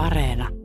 [0.00, 0.59] Areena.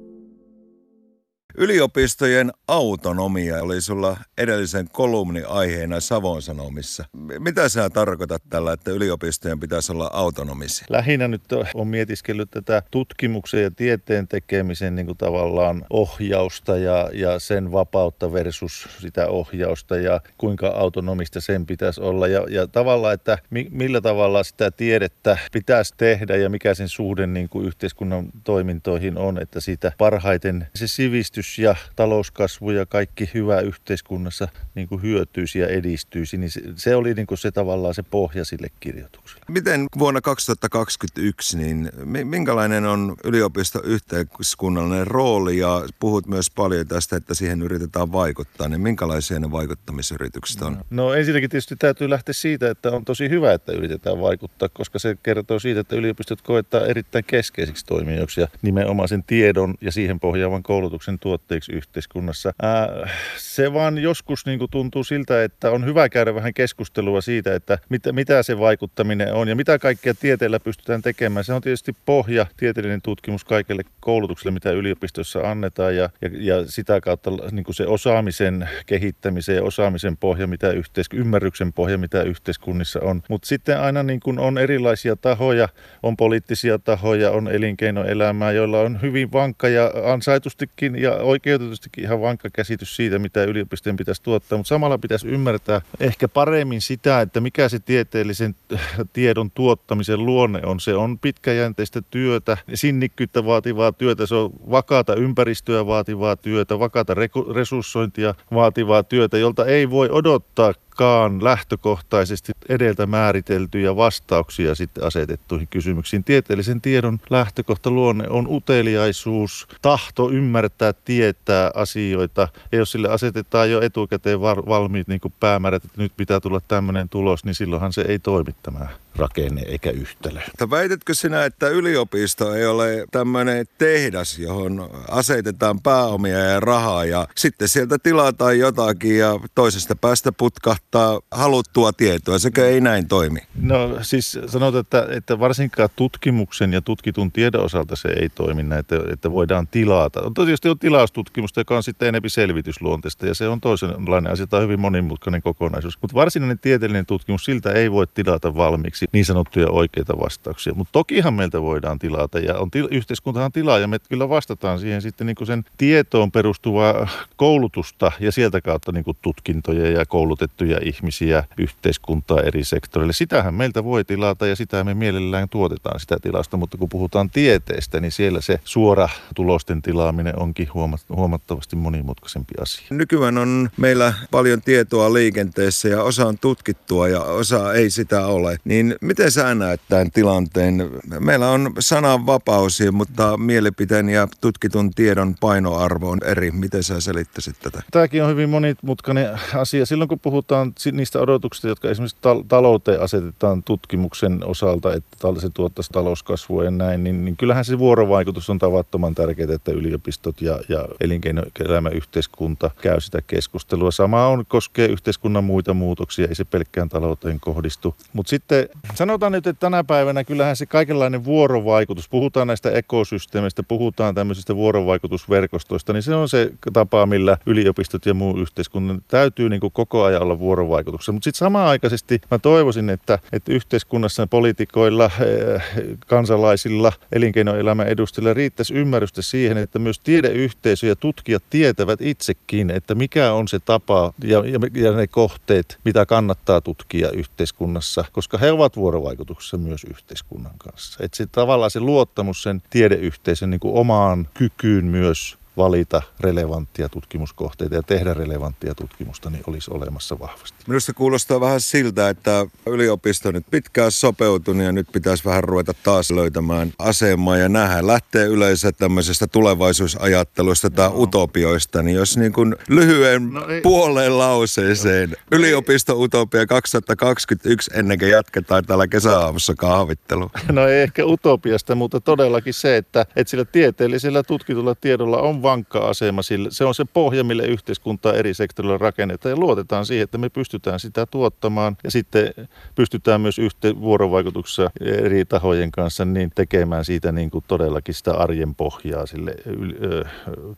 [1.57, 7.05] Yliopistojen autonomia oli sulla edellisen kolumni aiheena Savon Sanomissa.
[7.39, 10.85] Mitä sä tarkoitat tällä, että yliopistojen pitäisi olla autonomisia?
[10.89, 11.41] Lähinnä nyt
[11.73, 18.33] on mietiskellyt tätä tutkimuksen ja tieteen tekemisen niin kuin tavallaan ohjausta ja, ja sen vapautta
[18.33, 22.27] versus sitä ohjausta ja kuinka autonomista sen pitäisi olla.
[22.27, 27.27] Ja, ja tavallaan, että mi, millä tavalla sitä tiedettä pitäisi tehdä ja mikä sen suhde
[27.27, 33.29] niin kuin yhteiskunnan toimintoihin on, että siitä parhaiten se sivistys kehitys ja talouskasvu ja kaikki
[33.33, 37.93] hyvä yhteiskunnassa niin kuin hyötyisi ja edistyisi, niin se, se oli niin kuin se tavallaan
[37.93, 39.45] se pohja sille kirjoitukselle.
[39.47, 41.91] Miten vuonna 2021, niin
[42.23, 48.81] minkälainen on yliopisto yhteiskunnallinen rooli ja puhut myös paljon tästä, että siihen yritetään vaikuttaa, niin
[48.81, 50.77] minkälaisia ne vaikuttamisyritykset on?
[50.89, 55.17] No ensinnäkin tietysti täytyy lähteä siitä, että on tosi hyvä, että yritetään vaikuttaa, koska se
[55.23, 60.63] kertoo siitä, että yliopistot koetaan erittäin keskeisiksi toimijoiksi ja nimenomaan sen tiedon ja siihen pohjaavan
[60.63, 62.53] koulutuksen tuo tuotteiksi yhteiskunnassa.
[62.61, 67.55] Ää, se vaan joskus niin kuin tuntuu siltä, että on hyvä käydä vähän keskustelua siitä,
[67.55, 71.43] että mitä, mitä se vaikuttaminen on ja mitä kaikkea tieteellä pystytään tekemään.
[71.43, 77.01] Se on tietysti pohja, tieteellinen tutkimus kaikelle koulutukselle, mitä yliopistossa annetaan ja, ja, ja sitä
[77.01, 82.99] kautta niin kuin se osaamisen kehittämisen ja osaamisen pohja, mitä yhteis- ymmärryksen pohja, mitä yhteiskunnissa
[83.03, 83.23] on.
[83.29, 85.69] Mutta sitten aina niin kuin on erilaisia tahoja,
[86.03, 92.49] on poliittisia tahoja, on elinkeinoelämää, joilla on hyvin vankka ja ansaitustikin ja oikeutetustikin ihan vankka
[92.53, 97.69] käsitys siitä, mitä yliopistojen pitäisi tuottaa, mutta samalla pitäisi ymmärtää ehkä paremmin sitä, että mikä
[97.69, 98.55] se tieteellisen
[99.13, 100.79] tiedon tuottamisen luonne on.
[100.79, 107.15] Se on pitkäjänteistä työtä, sinnikkyyttä vaativaa työtä, se on vakaata ympäristöä vaativaa työtä, vakaata
[107.55, 116.23] resurssointia vaativaa työtä, jolta ei voi odottaa tarkkaan lähtökohtaisesti edeltä määriteltyjä vastauksia sitten asetettuihin kysymyksiin.
[116.23, 122.47] Tieteellisen tiedon lähtökohta luonne on uteliaisuus, tahto ymmärtää, tietää asioita.
[122.71, 127.45] Ja jos sille asetetaan jo etukäteen valmiit niin päämäärät, että nyt pitää tulla tämmöinen tulos,
[127.45, 130.39] niin silloinhan se ei toimi tämä rakenne eikä yhtälö.
[130.69, 137.67] Väitätkö sinä, että yliopisto ei ole tämmöinen tehdas, johon asetetaan pääomia ja rahaa ja sitten
[137.67, 143.39] sieltä tilataan jotakin ja toisesta päästä putkahtaa haluttua tietoa, sekä ei näin toimi?
[143.61, 148.79] No siis sanotaan, että, että varsinkaan tutkimuksen ja tutkitun tiedon osalta se ei toimi näin,
[148.79, 150.21] että, että voidaan tilata.
[150.21, 154.57] On tietysti on tilaustutkimusta, joka on sitten enemmän selvitysluonteista ja se on toisenlainen asia, tämä
[154.57, 155.97] on hyvin monimutkainen kokonaisuus.
[156.01, 160.73] Mutta varsinainen tieteellinen tutkimus, siltä ei voi tilata valmiiksi niin sanottuja oikeita vastauksia.
[160.73, 165.01] Mutta tokihan meiltä voidaan tilata ja on til- yhteiskuntahan tilaa ja me kyllä vastataan siihen
[165.01, 172.41] sitten niin sen tietoon perustuvaa koulutusta ja sieltä kautta niin tutkintoja ja koulutettuja ihmisiä yhteiskuntaa
[172.41, 173.13] eri sektoreille.
[173.13, 177.99] Sitähän meiltä voi tilata ja sitä me mielellään tuotetaan sitä tilasta, mutta kun puhutaan tieteestä,
[177.99, 180.69] niin siellä se suora tulosten tilaaminen onkin
[181.09, 182.87] huomattavasti monimutkaisempi asia.
[182.89, 188.57] Nykyään on meillä paljon tietoa liikenteessä ja osa on tutkittua ja osa ei sitä ole.
[188.65, 190.89] Niin miten sä näet tämän tilanteen?
[191.19, 196.51] Meillä on sananvapaus, mutta mielipiteen ja tutkitun tiedon painoarvo on eri.
[196.51, 197.83] Miten sä selittäisit tätä?
[197.91, 199.85] Tämäkin on hyvin monimutkainen asia.
[199.85, 202.17] Silloin kun puhutaan niistä odotuksista, jotka esimerkiksi
[202.47, 208.49] talouteen asetetaan tutkimuksen osalta, että se tuottaisi talouskasvua ja näin, niin, niin kyllähän se vuorovaikutus
[208.49, 213.91] on tavattoman tärkeää, että yliopistot ja, ja elinkeinoelämä yhteiskunta käy sitä keskustelua.
[213.91, 217.95] Sama on, koskee yhteiskunnan muita muutoksia, ei se pelkkään talouteen kohdistu.
[218.13, 224.15] Mutta sitten Sanotaan nyt, että tänä päivänä kyllähän se kaikenlainen vuorovaikutus, puhutaan näistä ekosysteemeistä, puhutaan
[224.15, 229.73] tämmöisistä vuorovaikutusverkostoista, niin se on se tapa, millä yliopistot ja muu yhteiskunnan täytyy niin kuin
[229.73, 231.11] koko ajan olla vuorovaikutuksessa.
[231.11, 235.63] Mutta sitten samanaikaisesti mä toivoisin, että, että yhteiskunnassa poliitikoilla, eh,
[236.07, 243.33] kansalaisilla, elinkeinoelämän edustajilla riittäisi ymmärrystä siihen, että myös tiedeyhteisö ja tutkijat tietävät itsekin, että mikä
[243.33, 248.74] on se tapa ja, ja, ja ne kohteet, mitä kannattaa tutkia yhteiskunnassa, koska he ovat
[248.75, 251.03] vuorovaikutuksessa myös yhteiskunnan kanssa.
[251.03, 257.75] Että se tavallaan se luottamus sen tiedeyhteisön niin kuin omaan kykyyn myös valita relevanttia tutkimuskohteita
[257.75, 260.57] ja tehdä relevanttia tutkimusta, niin olisi olemassa vahvasti.
[260.67, 266.11] Minusta kuulostaa vähän siltä, että yliopisto nyt pitkään sopeutunut ja nyt pitäisi vähän ruveta taas
[266.11, 271.01] löytämään asemaa ja nähdä lähtee yleensä tämmöisestä tulevaisuusajattelusta tai no.
[271.01, 275.15] utopioista, niin jos niin kuin lyhyen no puoleen lauseeseen no.
[275.31, 280.31] yliopisto-utopia 2021 ennen kuin jatketaan täällä kesäaamussa kahvittelu.
[280.51, 285.79] No ei ehkä utopiasta, mutta todellakin se, että, että sillä tieteellisellä tutkitulla tiedolla on vankka
[285.79, 286.49] asema sille.
[286.51, 290.79] Se on se pohja, mille yhteiskuntaa eri sektorilla rakennetaan ja luotetaan siihen, että me pystytään
[290.79, 292.33] sitä tuottamaan ja sitten
[292.75, 298.55] pystytään myös yhteen vuorovaikutuksessa eri tahojen kanssa niin tekemään siitä niin kuin todellakin sitä arjen
[298.55, 299.35] pohjaa sille
[299.83, 300.05] ö,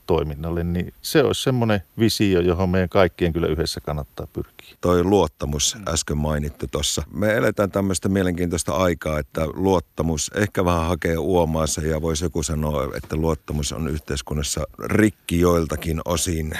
[0.08, 0.64] toiminnalle.
[0.64, 4.76] Niin se olisi semmoinen visio, johon meidän kaikkien kyllä yhdessä kannattaa pyrkiä.
[4.82, 7.04] Toi luottamus äsken mainittu tuossa.
[7.14, 12.88] Me eletään tämmöistä mielenkiintoista aikaa, että luottamus ehkä vähän hakee uomaansa ja voisi joku sanoa,
[12.96, 16.54] että luottamus on yhteiskunnassa rikki joiltakin osin.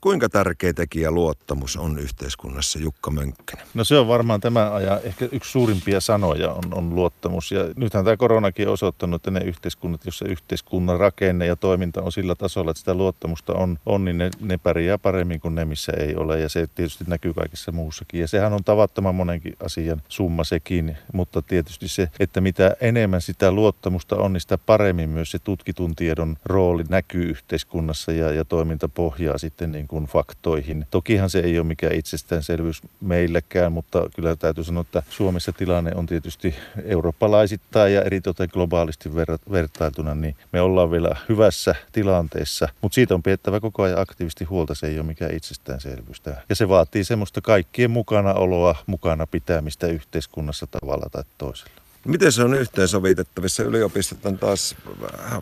[0.00, 3.66] Kuinka tärkeä tekijä luottamus on yhteiskunnassa, Jukka Mönkkönen?
[3.74, 7.52] No se on varmaan tämä ajan ehkä yksi suurimpia sanoja on, on luottamus.
[7.52, 12.12] Ja nythän tämä koronakin on osoittanut, että ne yhteiskunnat, joissa yhteiskunnan rakenne ja toiminta on
[12.12, 15.92] sillä tasolla, että sitä luottamusta on, on niin ne, ne pärjää paremmin kuin ne, missä
[15.92, 16.40] ei ole.
[16.40, 18.20] Ja se tietysti näkyy kaikessa muussakin.
[18.20, 23.52] Ja sehän on tavattoman monenkin asian summa sekin, mutta tietysti se, että mitä enemmän sitä
[23.52, 28.88] luottamusta on, niin sitä paremmin myös se tutkitun tiedon rooli näkyy yhteiskunnassa ja, ja toiminta
[28.88, 30.86] pohjaa sitten niin kuin faktoihin.
[30.90, 36.06] Tokihan se ei ole mikään itsestäänselvyys meillekään, mutta kyllä täytyy sanoa, että Suomessa tilanne on
[36.06, 36.54] tietysti
[36.84, 39.14] eurooppalaisittain ja eritoten globaalisti
[39.50, 44.74] vertailtuna, niin me ollaan vielä hyvässä tilanteessa, mutta siitä on pidettävä koko ajan aktiivisesti huolta,
[44.74, 46.22] se ei ole mikään itsestäänselvyys.
[46.48, 51.79] Ja se vaatii semmoista kaikkien mukanaoloa, mukana pitämistä yhteiskunnassa tavalla tai toisella.
[52.06, 53.62] Miten se on yhteensovitettavissa?
[53.62, 54.76] Yliopistot on taas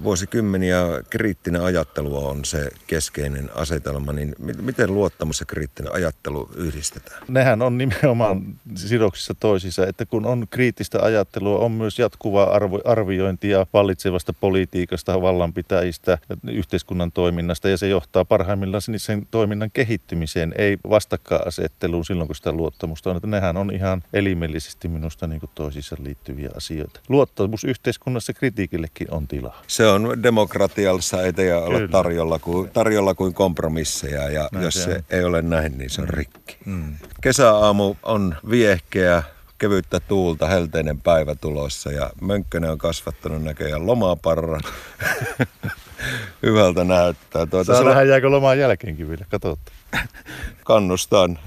[0.03, 7.23] vuosikymmeniä kriittinen ajattelu on se keskeinen asetelma, niin miten luottamus ja kriittinen ajattelu yhdistetään?
[7.29, 8.43] Nehän on nimenomaan
[8.75, 16.19] sidoksissa toisissa, että kun on kriittistä ajattelua, on myös jatkuvaa arvo, arviointia vallitsevasta politiikasta, vallanpitäjistä,
[16.51, 23.11] yhteiskunnan toiminnasta ja se johtaa parhaimmillaan sen toiminnan kehittymiseen, ei vastakkainasetteluun silloin, kun sitä luottamusta
[23.11, 23.17] on.
[23.17, 27.01] Että nehän on ihan elimellisesti minusta niin toisissa liittyviä tärkeitä asioita.
[27.09, 29.63] Luottamus yhteiskunnassa kritiikillekin on tilaa.
[29.67, 35.05] Se on demokratiassa ei ole tarjolla kuin, tarjolla kuin kompromisseja ja näin jos se, se
[35.11, 36.15] ei ole näin, niin se on mm.
[36.15, 36.57] rikki.
[36.65, 36.95] Mm.
[37.21, 39.23] Kesäaamu on viehkeä,
[39.59, 44.61] kevyttä tuulta, helteinen päivä tulossa ja Mönkkönen on kasvattanut näköjään lomaparran.
[46.47, 47.47] Hyvältä näyttää.
[47.47, 49.79] Tuota, Saa nähdä, jääkö lomaan jälkeenkin vielä, katsotaan
[50.65, 51.39] kannustan.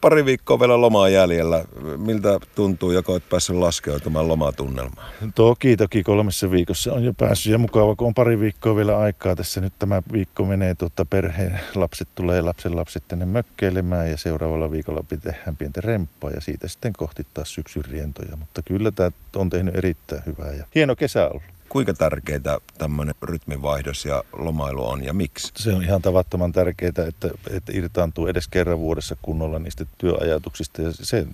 [0.00, 1.64] Pari viikkoa vielä lomaa jäljellä.
[1.96, 5.06] Miltä tuntuu, joko olet päässyt laskeutumaan lomatunnelmaan?
[5.34, 9.36] Toki, toki kolmessa viikossa on jo päässyt ja mukava, kun on pari viikkoa vielä aikaa.
[9.36, 14.70] Tässä nyt tämä viikko menee, tuota, perheen lapset tulee lapsen lapset tänne mökkeilemään ja seuraavalla
[14.70, 18.36] viikolla tehdään pientä remppaa ja siitä sitten kohti taas syksyn rientoja.
[18.36, 21.42] Mutta kyllä tämä on tehnyt erittäin hyvää ja hieno kesä ollut.
[21.72, 25.52] Kuinka tärkeää tämmöinen rytminvaihdos ja lomailu on ja miksi?
[25.56, 30.82] Se on ihan tavattoman tärkeää, että, että irtaantuu edes kerran vuodessa kunnolla niistä työajatuksista.
[30.82, 31.26] Ja se,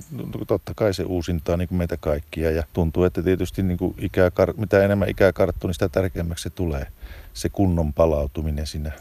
[0.46, 4.30] totta kai se uusintaa niin kuin meitä kaikkia ja tuntuu, että tietysti niin kuin ikää,
[4.56, 6.86] mitä enemmän ikää karttuu, niin sitä tärkeämmäksi se tulee
[7.34, 8.92] se kunnon palautuminen siinä,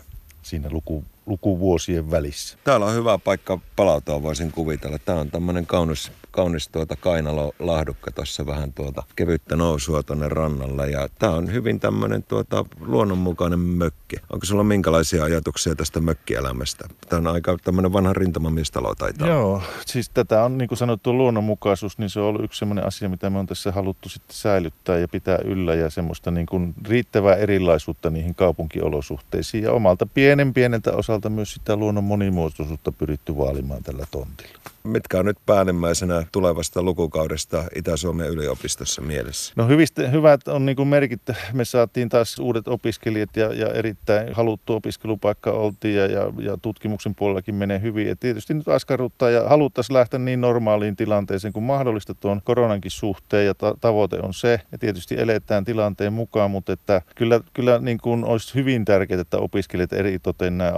[0.42, 2.58] siinä luku, lukuvuosien välissä.
[2.64, 4.98] Täällä on hyvä paikka palautua, voisin kuvitella.
[5.00, 10.90] Tämä on tämmöinen kaunis kaunis tuota kainalo-lahdukka tuossa vähän tuota kevyttä nousua tuonne rannalle.
[10.90, 14.16] Ja tämä on hyvin tämmöinen tuota luonnonmukainen mökki.
[14.30, 16.88] Onko sulla minkälaisia ajatuksia tästä mökkielämästä?
[17.10, 19.28] Tämä on aika tämmöinen vanha rintamamiestalo taitaa.
[19.28, 23.10] Joo, siis tätä on niin kuin sanottu luonnonmukaisuus, niin se on ollut yksi semmoinen asia,
[23.10, 27.36] mitä me on tässä haluttu sitten säilyttää ja pitää yllä ja semmoista niin kuin riittävää
[27.36, 34.06] erilaisuutta niihin kaupunkiolosuhteisiin ja omalta pienen pieneltä osalta myös sitä luonnon monimuotoisuutta pyritty vaalimaan tällä
[34.12, 34.58] tontilla.
[34.84, 39.54] Mitkä on nyt päällimmäisenä tulevasta lukukaudesta Itä-Suomen yliopistossa mielessä?
[39.56, 41.22] No hyvistä, hyvät on niin kuin merkit.
[41.54, 47.16] Me saatiin taas uudet opiskelijat ja, ja erittäin haluttu opiskelupaikka oltiin ja, ja, ja tutkimuksen
[47.16, 48.08] puolellakin menee hyvin.
[48.08, 53.46] Ja tietysti nyt askarruttaa ja haluttaisiin lähteä niin normaaliin tilanteeseen kuin mahdollista tuon koronankin suhteen
[53.46, 54.62] ja ta- tavoite on se.
[54.72, 59.38] Ja tietysti eletään tilanteen mukaan, mutta että kyllä, kyllä niin kuin olisi hyvin tärkeää, että
[59.38, 60.72] opiskelijat eri toten nämä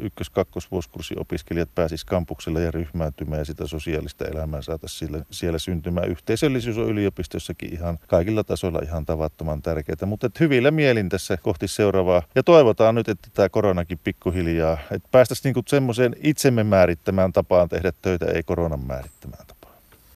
[0.00, 6.08] ykkös-kakkosvuoskurssin opiskelijat pääsisivät kampukselle ja ryhmäytymään sitä sosiaalista elämää saataisiin siellä, siellä syntymään.
[6.08, 12.22] Yhteisöllisyys on yliopistossakin ihan kaikilla tasoilla ihan tavattoman tärkeää, mutta hyvillä mielin tässä kohti seuraavaa.
[12.34, 17.92] Ja toivotaan nyt, että tämä koronakin pikkuhiljaa, että päästäisiin niinku semmoiseen itsemme määrittämään tapaan tehdä
[18.02, 19.57] töitä, ei koronan määrittämään tapaan.